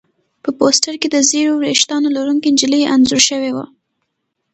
[0.43, 3.57] په پوسټر کې د ژېړو ویښتانو لرونکې نجلۍ انځور شوی و